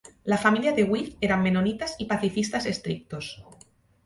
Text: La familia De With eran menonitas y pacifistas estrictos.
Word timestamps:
La 0.23 0.37
familia 0.43 0.71
De 0.73 0.83
With 0.83 1.17
eran 1.21 1.43
menonitas 1.43 1.95
y 1.99 2.05
pacifistas 2.05 2.65
estrictos. 2.65 3.45